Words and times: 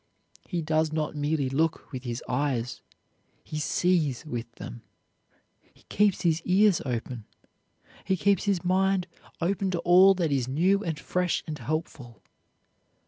He 0.49 0.63
does 0.63 0.91
not 0.91 1.15
merely 1.15 1.47
look 1.47 1.91
with 1.91 2.05
his 2.05 2.23
eyes. 2.27 2.81
He 3.43 3.59
sees 3.59 4.25
with 4.25 4.51
them. 4.53 4.81
He 5.61 5.83
keeps 5.89 6.21
his 6.23 6.41
ears 6.43 6.81
open. 6.87 7.25
He 8.03 8.17
keeps 8.17 8.45
his 8.45 8.63
mind 8.63 9.05
open 9.41 9.69
to 9.69 9.79
all 9.81 10.15
that 10.15 10.31
is 10.31 10.47
new 10.47 10.83
and 10.83 10.99
fresh 10.99 11.43
and 11.45 11.59
helpful. 11.59 12.23